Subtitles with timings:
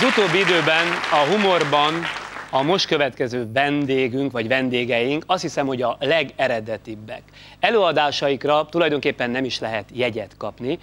[0.00, 1.94] Az utóbbi időben a humorban
[2.50, 7.22] a most következő vendégünk, vagy vendégeink azt hiszem, hogy a legeredetibbek.
[7.58, 10.78] Előadásaikra tulajdonképpen nem is lehet jegyet kapni.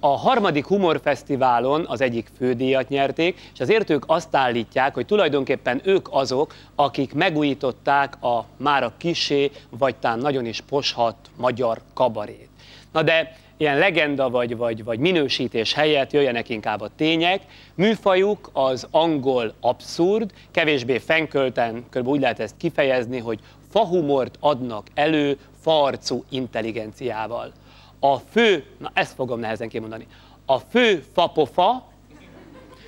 [0.00, 6.06] A harmadik humorfesztiválon az egyik fődíjat nyerték, és azért ők azt állítják, hogy tulajdonképpen ők
[6.10, 12.48] azok, akik megújították a mára kisé, vagy talán nagyon is poshat magyar kabarét.
[12.92, 17.42] Na de ilyen legenda vagy, vagy, vagy minősítés helyett jöjjenek inkább a tények.
[17.74, 22.08] Műfajuk az angol abszurd, kevésbé fenkölten, kb.
[22.08, 23.40] úgy lehet ezt kifejezni, hogy
[23.70, 27.52] fahumort adnak elő farcú intelligenciával.
[28.00, 30.06] A fő, na ezt fogom nehezen kimondani,
[30.46, 31.88] a fő fapofa,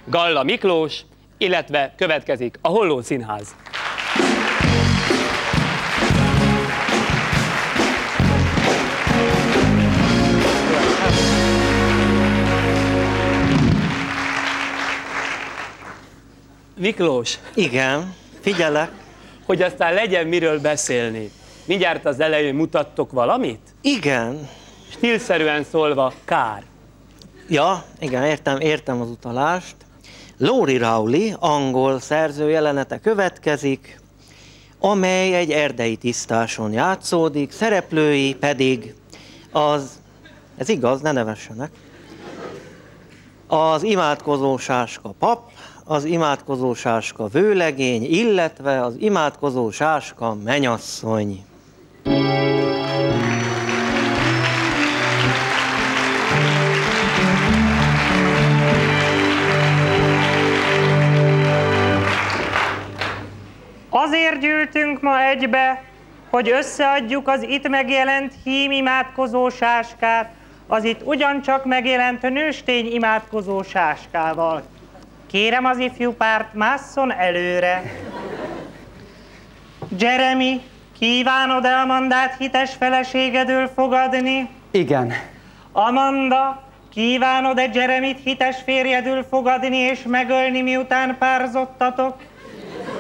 [0.05, 1.01] Galla Miklós,
[1.39, 3.55] illetve következik a Holló Színház.
[16.77, 18.91] Miklós, Igen, figyelek.
[19.47, 21.31] hogy aztán legyen miről beszélni.
[21.65, 23.61] Mindjárt az elején mutattok valamit?
[23.81, 24.49] Igen
[24.91, 26.63] stílszerűen szólva kár.
[27.49, 29.77] Ja, igen, értem, értem az utalást.
[30.39, 34.01] Lori Rowley, angol szerző jelenete következik,
[34.79, 38.95] amely egy erdei tisztáson játszódik, szereplői pedig
[39.53, 39.91] az,
[40.57, 41.71] ez igaz, ne nevessenek,
[43.47, 45.51] az imádkozó sáska pap,
[45.85, 51.45] az imádkozó sáska vőlegény, illetve az imádkozó sáska menyasszony.
[52.05, 52.58] thank
[65.09, 65.83] 161-be,
[66.31, 70.31] hogy összeadjuk az itt megjelent hím imádkozó sáskát,
[70.67, 74.63] az itt ugyancsak megjelent nőstény imádkozó sáskával.
[75.31, 77.83] Kérem az ifjú párt, másszon előre.
[79.99, 80.61] Jeremy,
[80.99, 84.49] kívánod -e Amandát hites feleségedől fogadni?
[84.71, 85.13] Igen.
[85.73, 92.17] Amanda, kívánod-e Jeremit hites férjedül fogadni és megölni, miután párzottatok?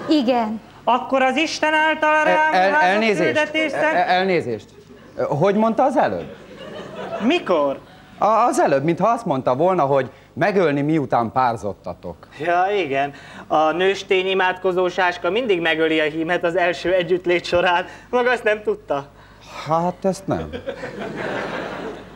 [0.08, 0.60] Igen.
[0.90, 3.36] Akkor az Isten által El, rám el, ruházott elnézést.
[3.36, 4.66] El, szerint- elnézést.
[5.28, 6.34] Hogy mondta az előbb?
[7.26, 7.78] Mikor?
[8.18, 12.16] A, az előbb, mintha azt mondta volna, hogy megölni miután párzottatok.
[12.38, 13.12] Ja, igen.
[13.46, 17.86] A nőstény imádkozó sáska mindig megöli a hímet az első együttlét során.
[18.10, 19.06] Maga ezt nem tudta?
[19.66, 20.48] Hát ezt nem.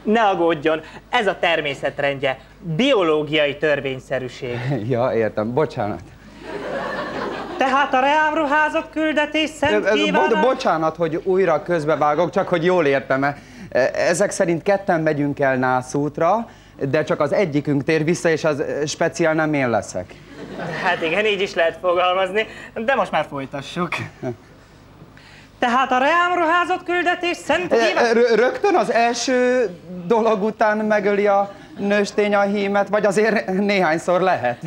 [0.03, 2.39] Ne aggódjon, ez a természetrendje.
[2.77, 4.59] Biológiai törvényszerűség.
[4.89, 5.53] Ja, értem.
[5.55, 6.01] Bocsánat.
[7.65, 13.37] Tehát a reám ruházott küldetés szent Bo- bocsánat, hogy újra közbevágok, csak hogy jól értem-e.
[13.69, 16.49] E, Ezek szerint ketten megyünk el nászútra,
[16.89, 20.15] de csak az egyikünk tér vissza, és az speciál nem én leszek.
[20.85, 23.89] Hát igen, így is lehet fogalmazni, de most már folytassuk.
[25.59, 28.13] Tehát a reám ruházott küldetés szent E, kívánás...
[28.13, 29.69] rö- Rögtön az első
[30.07, 34.59] dolog után megöli a nőstény a hímet, vagy azért néhányszor lehet?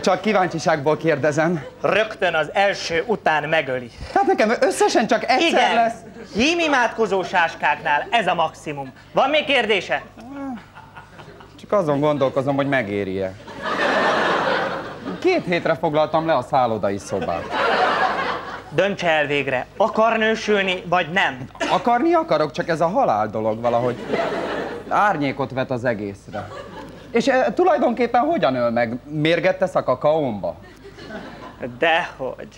[0.00, 1.64] Csak kíváncsiságból kérdezem.
[1.80, 3.90] Rögtön az első után megöli.
[4.12, 5.94] Tehát nekem összesen csak egyszer Igen, lesz.
[6.34, 8.92] hím imádkozó sáskáknál ez a maximum.
[9.12, 10.02] Van még kérdése?
[11.60, 13.32] Csak azon gondolkozom, hogy megéri-e.
[15.20, 17.44] Két hétre foglaltam le a szállodai szobát.
[18.70, 21.38] Döntse el végre, akar nősülni, vagy nem.
[21.70, 23.96] Akarni akarok, csak ez a halál dolog valahogy
[24.92, 26.48] árnyékot vet az egészre.
[27.10, 28.98] És e, tulajdonképpen hogyan öl meg?
[29.04, 30.56] Mérget tesz a kakaómba?
[31.78, 32.48] Dehogy.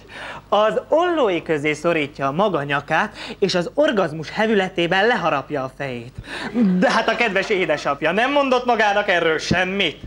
[0.48, 6.14] Az ollói közé szorítja a maga nyakát, és az orgazmus hevületében leharapja a fejét.
[6.78, 10.00] De hát a kedves édesapja nem mondott magának erről semmit.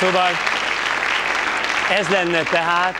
[0.00, 0.30] Szóval
[1.98, 2.94] ez lenne tehát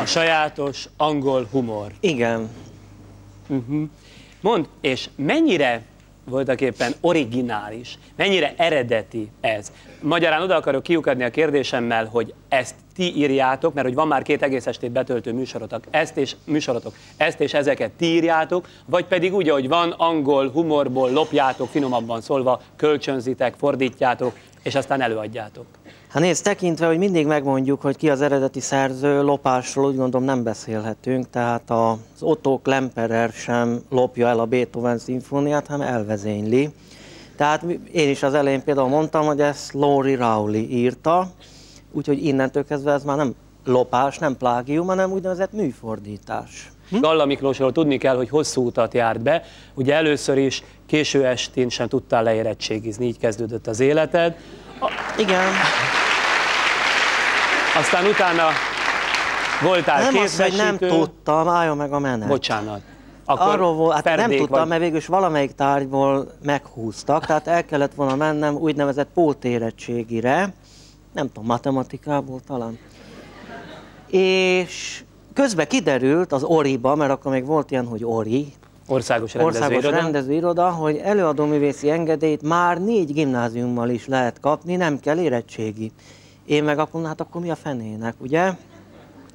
[0.00, 1.92] a sajátos angol humor.
[2.00, 2.50] Igen.
[4.40, 5.82] Mond, és mennyire
[6.24, 9.72] voltak éppen originális, mennyire eredeti ez?
[10.00, 14.42] Magyarán oda akarok kiukadni a kérdésemmel, hogy ezt ti írjátok, mert hogy van már két
[14.42, 19.48] egész estét betöltő műsorotok, ezt és műsorotok, ezt és ezeket ti írjátok, vagy pedig úgy,
[19.48, 25.66] ahogy van, angol humorból lopjátok, finomabban szólva, kölcsönzitek, fordítjátok, és aztán előadjátok.
[26.10, 30.42] Hát nézd, tekintve, hogy mindig megmondjuk, hogy ki az eredeti szerző, lopásról úgy gondolom nem
[30.42, 36.68] beszélhetünk, tehát az Otto Klemperer sem lopja el a Beethoven szimfóniát, hanem elvezényli.
[37.36, 37.62] Tehát
[37.92, 41.30] én is az elején például mondtam, hogy ezt Lori Rowley írta,
[41.92, 43.34] úgyhogy innentől kezdve ez már nem
[43.64, 46.72] lopás, nem plágium, hanem úgynevezett műfordítás.
[46.90, 49.42] Galla Miklósról tudni kell, hogy hosszú utat járt be.
[49.74, 54.36] Ugye először is késő estén sem tudtál leérettségizni, így kezdődött az életed.
[55.18, 55.52] Igen,
[57.76, 58.48] Aztán utána
[59.62, 62.28] voltál nem az, hogy nem tudtam, álljon meg a menet.
[62.28, 62.80] Bocsánat.
[63.24, 64.68] Akkor Arról volt, hát nem tudtam, vagy.
[64.68, 70.52] mert végülis valamelyik tárgyból meghúztak, tehát el kellett volna mennem úgynevezett pótérettségire,
[71.12, 72.78] nem tudom, matematikából talán.
[74.06, 75.02] És
[75.34, 78.52] közben kiderült az Oriba, mert akkor még volt ilyen, hogy Ori,
[78.90, 80.02] Országos Országos rendezvőiroda.
[80.02, 85.92] Rendezőiroda, hogy előadóművészi engedélyt már négy gimnáziummal is lehet kapni, nem kell érettségi.
[86.44, 88.52] Én meg akkor, hát akkor mi a fenének, ugye?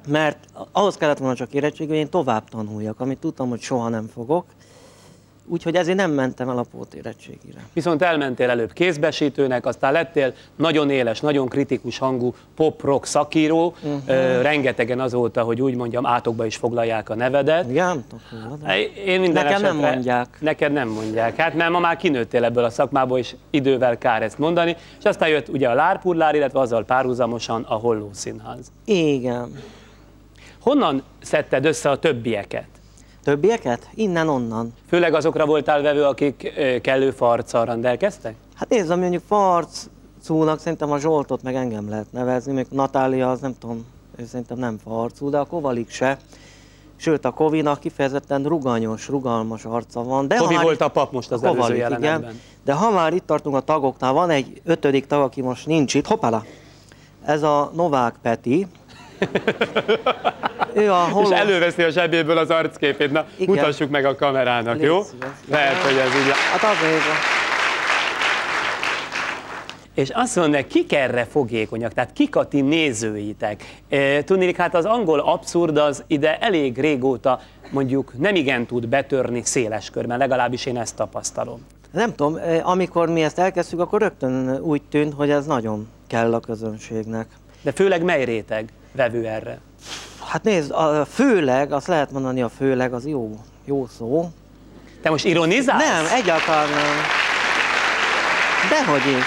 [0.06, 0.38] Mert
[0.72, 4.44] ahhoz kellett volna csak érettségi, hogy én tovább tanuljak, amit tudtam, hogy soha nem fogok.
[5.48, 7.60] Úgyhogy ezért nem mentem el a pótérettségire.
[7.72, 13.74] Viszont elmentél előbb kézbesítőnek, aztán lettél nagyon éles, nagyon kritikus hangú pop-rock szakíró.
[13.82, 14.42] Uh-huh.
[14.42, 17.70] Rengetegen azóta, hogy úgy mondjam, átokba is foglalják a nevedet.
[17.70, 18.04] Igen,
[18.62, 18.70] nem.
[19.06, 20.38] Én minden Nekem nem esetre- mondják.
[20.40, 21.36] Neked nem mondják.
[21.36, 24.76] Hát mert ma már kinőttél ebből a szakmából, és idővel kár ezt mondani.
[24.98, 28.72] És aztán jött ugye a Lárpurlár, illetve azzal párhuzamosan a Holló Színház.
[28.84, 29.52] Igen.
[30.60, 32.66] Honnan szedted össze a többieket?
[33.26, 33.88] Többieket?
[33.94, 34.72] Innen-onnan.
[34.88, 36.52] Főleg azokra voltál vevő, akik
[36.82, 38.34] kellő farccal rendelkeztek?
[38.54, 43.40] Hát nézd, ami mondjuk farcúnak szerintem a Zsoltot meg engem lehet nevezni, még Natália az
[43.40, 43.86] nem tudom,
[44.16, 46.18] ő szerintem nem farcú, de a Kovalik se.
[46.96, 50.28] Sőt, a Kovinak kifejezetten ruganyos, rugalmas arca van.
[50.28, 51.90] De Kovi már volt a pap most az Kovalik, előző igen.
[52.02, 52.40] jelenetben.
[52.64, 56.06] De ha már itt tartunk a tagoknál, van egy ötödik tag, aki most nincs itt,
[56.06, 56.44] hoppala!
[57.24, 58.66] Ez a Novák Peti.
[60.74, 61.32] Ő a És holó...
[61.32, 63.12] előveszi a zsebéből az arcképét.
[63.12, 63.54] Na, Igen.
[63.54, 65.02] mutassuk meg a kamerának, Légy jó?
[65.02, 65.28] szíves.
[65.50, 66.32] Lehet, hogy ez így...
[66.52, 67.02] Hát azért.
[69.94, 73.64] És azt mondja, kik erre fogékonyak, tehát kik a ti nézőitek?
[73.88, 77.40] E, Tudnék, hát az angol abszurd az ide elég régóta
[77.70, 81.66] mondjuk nem igen tud betörni széles körben, legalábbis én ezt tapasztalom.
[81.90, 86.40] Nem tudom, amikor mi ezt elkezdtük, akkor rögtön úgy tűnt, hogy ez nagyon kell a
[86.40, 87.26] közönségnek.
[87.62, 89.58] De főleg mely réteg vevő erre?
[90.26, 93.30] Hát nézd, a főleg, azt lehet mondani, a főleg az jó,
[93.64, 94.30] jó szó.
[95.02, 95.84] Te most ironizálsz?
[95.84, 96.96] Nem, egyáltalán nem.
[98.70, 99.24] Dehogy is.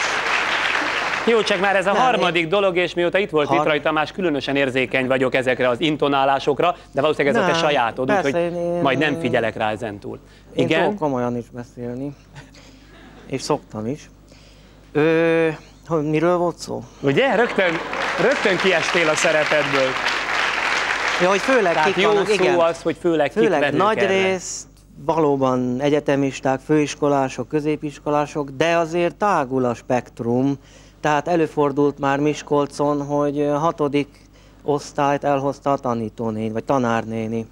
[1.25, 4.12] Jó, csak már ez a Nem, harmadik dolog, és mióta itt volt Har- Vitrai Tamás,
[4.12, 8.56] különösen érzékeny vagyok ezekre az intonálásokra, de valószínűleg ez a te Nem, sajátod, úgyhogy én-
[8.56, 10.19] én- majd nem figyelek rá ezentúl.
[10.54, 10.83] Én Igen?
[10.83, 12.16] tudok komolyan is beszélni.
[13.25, 14.10] És szoktam is.
[14.92, 15.48] Ö,
[15.89, 16.83] miről volt szó?
[17.01, 17.36] Ugye?
[17.36, 17.74] Rögtön,
[18.21, 19.89] rögtön kiestél a szerepedből.
[21.21, 22.60] Ja, hogy főleg Tehát kik jó vannak, szó igen.
[22.60, 24.07] az, hogy főleg, kik Főleg vevők nagy erre.
[24.07, 24.68] rész
[25.06, 30.57] valóban egyetemisták, főiskolások, középiskolások, de azért tágul a spektrum.
[31.01, 34.07] Tehát előfordult már Miskolcon, hogy hatodik
[34.63, 37.48] osztályt elhozta a tanítónéni, vagy tanárnéni.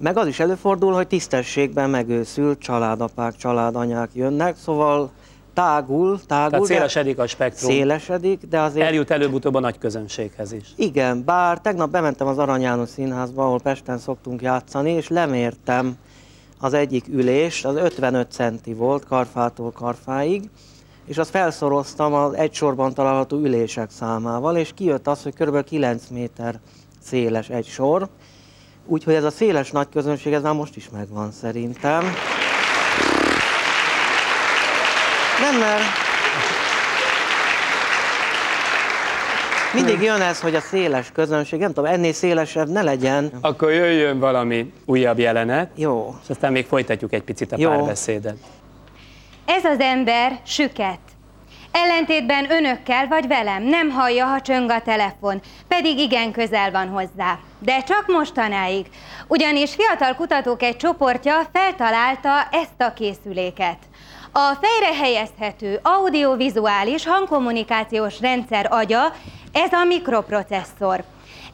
[0.00, 5.10] Meg az is előfordul, hogy tisztességben megőszült családapák, családanyák jönnek, szóval
[5.54, 7.70] tágul, tágul, Tehát szélesedik a spektrum.
[7.70, 10.68] szélesedik, de azért Eljut előbb-utóbb a nagy közönséghez is.
[10.76, 15.96] igen, bár tegnap bementem az Arany János Színházba, ahol Pesten szoktunk játszani, és lemértem
[16.58, 20.42] az egyik ülést, az 55 centi volt, karfától karfáig,
[21.06, 25.64] és azt felszoroztam az egy sorban található ülések számával, és kijött az, hogy kb.
[25.64, 26.60] 9 méter
[27.02, 28.08] széles egy sor,
[28.86, 32.04] úgyhogy ez a széles nagy közönség, ez már most is megvan szerintem.
[35.40, 35.82] Nem, mert
[39.74, 43.30] mindig jön ez, hogy a széles közönség, nem tudom, ennél szélesebb ne legyen.
[43.40, 46.14] Akkor jöjjön valami újabb jelenet, Jó.
[46.22, 47.70] és aztán még folytatjuk egy picit a Jó.
[47.70, 48.36] párbeszédet.
[49.44, 50.98] Ez az ember süket.
[51.72, 57.38] Ellentétben önökkel vagy velem nem hallja, ha csöng a telefon, pedig igen közel van hozzá.
[57.58, 58.86] De csak mostanáig,
[59.26, 63.78] ugyanis fiatal kutatók egy csoportja feltalálta ezt a készüléket.
[64.32, 69.12] A fejre helyezhető audiovizuális hangkommunikációs rendszer agya,
[69.52, 71.04] ez a mikroprocesszor.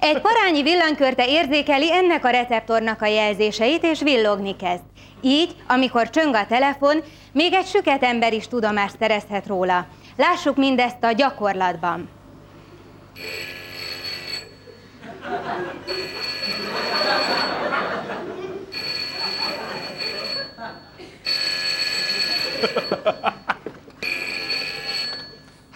[0.00, 4.82] Egy parányi villanykörte érzékeli ennek a receptornak a jelzéseit, és villogni kezd.
[5.20, 7.02] Így, amikor csöng a telefon,
[7.32, 9.86] még egy süket ember is tudomást szerezhet róla.
[10.16, 12.08] Lássuk mindezt a gyakorlatban.
[15.22, 15.66] Halló?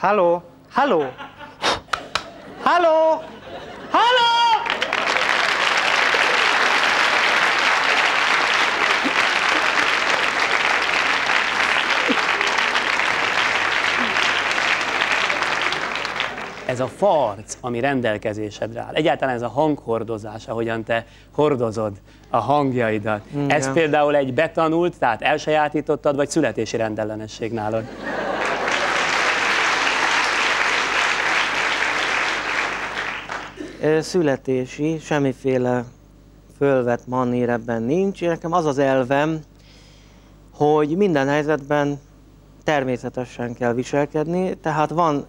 [0.02, 0.42] Hallo,
[0.74, 1.10] hallo.
[2.64, 3.29] Hallo!
[16.80, 21.92] Ez a farc, ami rendelkezésedre áll, egyáltalán ez a hanghordozás, ahogyan te hordozod
[22.30, 23.72] a hangjaidat, ez Igen.
[23.72, 27.84] például egy betanult, tehát elsajátítottad, vagy születési rendellenesség nálad?
[34.00, 35.84] Születési, semmiféle
[36.56, 38.20] fölvett manír ebben nincs.
[38.20, 39.40] Nekem az az elvem,
[40.54, 42.00] hogy minden helyzetben
[42.64, 45.26] természetesen kell viselkedni, tehát van,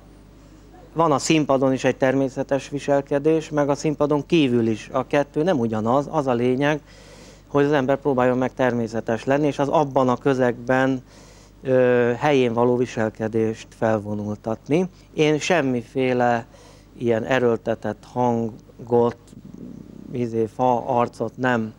[0.93, 4.89] van a színpadon is egy természetes viselkedés, meg a színpadon kívül is.
[4.91, 6.81] A kettő nem ugyanaz, az a lényeg,
[7.47, 11.03] hogy az ember próbáljon meg természetes lenni, és az abban a közegben
[11.63, 14.89] ö, helyén való viselkedést felvonultatni.
[15.13, 16.45] Én semmiféle
[16.97, 19.17] ilyen erőltetett hangot,
[20.11, 21.73] izé, fa, arcot nem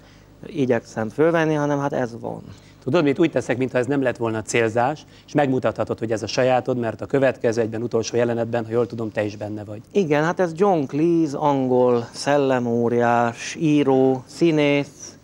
[0.46, 2.42] igyekszem fölvenni, hanem hát ez van.
[2.84, 6.26] Tudod, mit úgy teszek, mintha ez nem lett volna célzás, és megmutathatod, hogy ez a
[6.26, 9.80] sajátod, mert a következő egyben utolsó jelenetben, ha jól tudom, te is benne vagy.
[9.92, 15.16] Igen, hát ez John Cleese, angol szellemóriás, író, színész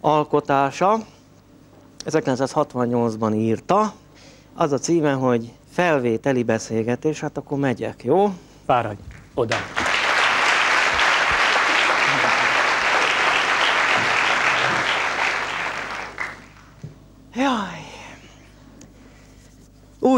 [0.00, 0.98] alkotása.
[2.04, 3.92] 1968-ban írta.
[4.54, 8.32] Az a címe, hogy felvételi beszélgetés, hát akkor megyek, jó?
[8.66, 9.00] Fáradj
[9.34, 9.56] oda.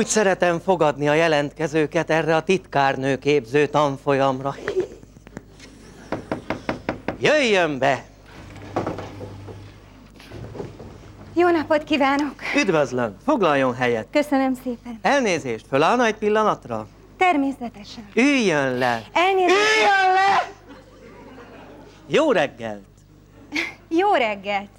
[0.04, 4.54] Úgy szeretem fogadni a jelentkezőket erre a titkárnő képző tanfolyamra.
[7.20, 8.04] Jöjjön be!
[11.34, 12.34] Jó napot kívánok!
[12.56, 13.16] Üdvözlöm!
[13.24, 14.06] Foglaljon helyet!
[14.12, 14.98] Köszönöm szépen.
[15.02, 16.86] Elnézést, fölállna egy pillanatra?
[17.16, 18.08] Természetesen.
[18.14, 19.02] Üljön le!
[19.12, 19.50] Elnézést.
[19.50, 20.50] Üljön le!
[22.06, 22.84] Jó reggelt!
[23.88, 24.70] Jó reggelt!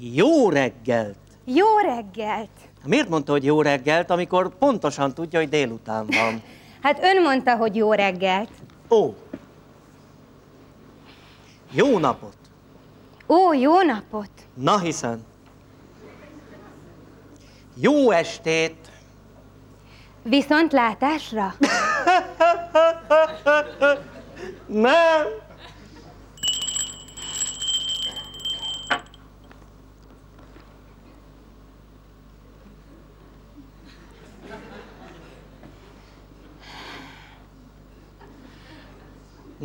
[0.00, 1.16] Jó reggelt!
[1.44, 2.67] Jó reggelt!
[2.84, 6.42] Miért mondta, hogy jó reggelt, amikor pontosan tudja, hogy délután van?
[6.82, 8.50] Hát ön mondta, hogy jó reggelt.
[8.90, 9.14] Ó!
[11.70, 12.36] Jó napot!
[13.28, 14.30] Ó, jó napot!
[14.54, 15.24] Na hiszen.
[17.74, 18.76] Jó estét!
[20.22, 21.54] Viszontlátásra?
[24.66, 25.26] Nem!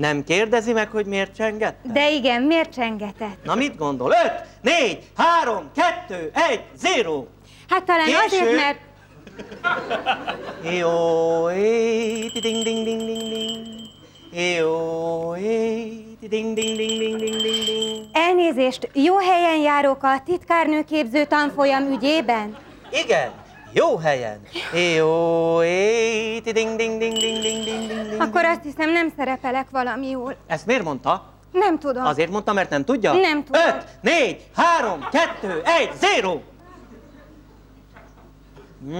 [0.03, 1.75] Nem kérdezi meg, hogy miért csengett?
[1.83, 3.43] De igen, miért csengetett?
[3.43, 4.13] Na mit gondol?
[4.25, 4.31] 5,
[4.61, 5.69] 4, 3,
[6.07, 6.63] 2, 1,
[7.05, 7.25] 0!
[7.69, 8.19] Hát talán Késő.
[8.25, 8.79] azért, mert
[10.79, 13.65] Jó, ding ding ding ding ding.
[14.59, 18.05] Jó, ding ding ding ding ding ding ding.
[18.13, 22.57] elnézést, jó helyen járok a titkárnőképző tanfolyam ügyében?
[23.05, 23.31] Igen,
[23.73, 24.41] jó helyen.
[24.95, 28.21] Jó, é, ding ding ding ding ding ding ding ding.
[28.21, 30.35] Akkor azt hiszem nem szerepelek valami jól.
[30.47, 31.25] Ezt miért mondta?
[31.51, 32.05] Nem tudom.
[32.05, 33.13] Azért mondta, mert nem tudja?
[33.13, 33.61] Nem tudom.
[33.61, 35.89] 5, 4, 3, 2, 1,
[36.21, 36.41] 0!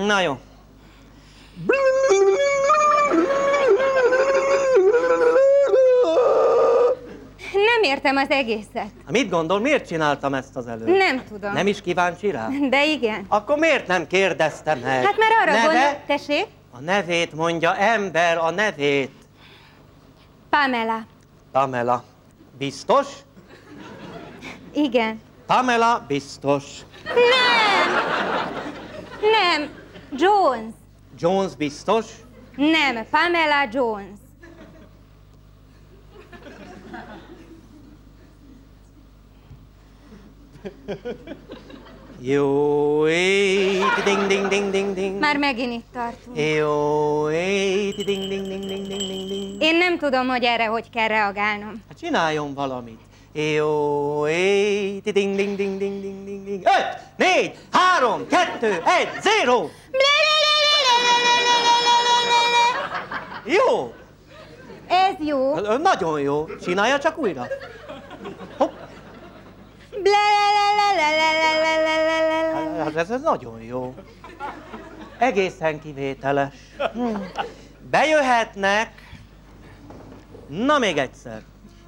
[0.06, 0.38] Na jó.
[1.68, 1.93] Nem
[7.94, 8.92] értem az egészet.
[9.10, 10.98] Mit gondol, miért csináltam ezt az előtt?
[10.98, 11.54] Nem tudom.
[11.54, 12.48] Nem is kíváncsi rá?
[12.70, 13.26] De igen.
[13.28, 15.06] Akkor miért nem kérdezte meg?
[15.06, 15.66] Hát mert arra Neve?
[15.66, 16.02] gondol...
[16.08, 16.46] Tessék?
[16.72, 19.12] A nevét mondja, ember, a nevét.
[20.50, 21.06] Pamela.
[21.52, 22.04] Pamela.
[22.58, 23.08] Biztos?
[24.74, 25.22] Igen.
[25.46, 26.64] Pamela biztos.
[27.06, 28.04] Nem!
[29.32, 29.70] Nem.
[30.18, 30.74] Jones.
[31.20, 32.06] Jones biztos.
[32.56, 34.23] Nem, Pamela Jones.
[42.20, 45.20] Jó, é, ding ding ding ding ding.
[45.20, 46.38] Már megint itt tartunk.
[46.58, 49.62] Jó, é, ding ding ding ding ding ding ding.
[49.62, 51.84] Én nem tudom, hogy erre hogy kell reagálnom.
[51.88, 53.00] Hát csináljon valamit.
[53.34, 56.64] Jó, é, ding ding ding ding ding ding ding.
[56.66, 59.68] Öt, négy, három, kettő, egy, zéro.
[63.46, 63.94] Jó,
[64.88, 65.54] Ez jó.
[65.78, 66.46] Nagyon jó.
[66.62, 67.48] Csinálja csak újra.
[72.84, 73.94] Hát ez, ez nagyon jó.
[75.18, 76.54] Egészen kivételes.
[77.90, 78.92] Bejöhetnek.
[80.48, 81.42] Na még egyszer.